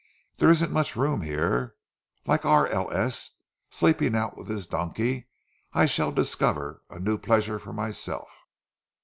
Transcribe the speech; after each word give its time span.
There 0.37 0.49
isn't 0.49 0.71
much 0.71 0.95
room 0.95 1.21
here. 1.21 1.75
Like 2.25 2.43
R. 2.43 2.65
L. 2.65 2.91
S. 2.91 3.35
sleeping 3.69 4.15
out 4.15 4.35
with 4.35 4.47
his 4.47 4.65
donkey 4.65 5.27
I 5.73 5.85
shall 5.85 6.11
discover 6.11 6.81
a 6.89 6.97
new 6.97 7.19
pleasure 7.19 7.59
for 7.59 7.71
myself." 7.71 8.27